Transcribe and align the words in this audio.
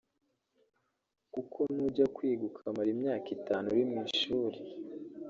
Kuko 1.33 1.57
nujya 1.75 2.05
kwiga 2.15 2.43
ukamara 2.51 2.89
imyaka 2.95 3.27
itanu 3.37 3.65
uri 3.73 3.83
mu 3.91 3.97
ishuri 4.11 4.57